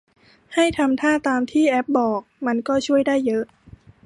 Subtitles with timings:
[0.53, 3.45] ให้ทำท่าตามที่แอปบอก มันก็ช่วยได้เยอะ